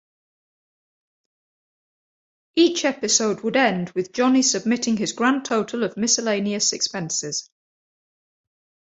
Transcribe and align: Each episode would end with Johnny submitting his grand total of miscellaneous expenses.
Each 2.55 2.85
episode 2.85 3.41
would 3.41 3.55
end 3.55 3.91
with 3.91 4.11
Johnny 4.13 4.41
submitting 4.41 4.97
his 4.97 5.11
grand 5.13 5.45
total 5.45 5.83
of 5.83 5.95
miscellaneous 5.95 6.73
expenses. 6.73 7.51